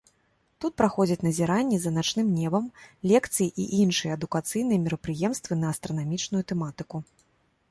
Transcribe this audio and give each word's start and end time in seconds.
Тут 0.63 0.73
праходзяць 0.81 1.25
назіранні 1.27 1.77
за 1.83 1.91
начным 1.97 2.31
небам, 2.39 2.65
лекцыі 3.11 3.47
і 3.65 3.67
іншыя 3.83 4.11
адукацыйныя 4.19 4.79
мерапрыемствы 4.87 5.53
на 5.61 5.67
астранамічную 5.75 6.43
тэматыку. 6.55 6.97